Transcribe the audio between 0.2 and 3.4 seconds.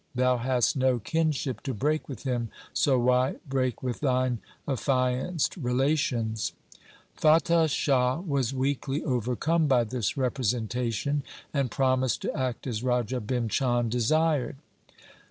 hast no kinship to break with him, so why